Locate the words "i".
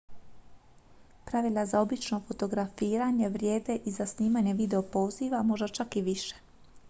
3.85-3.91, 5.95-6.01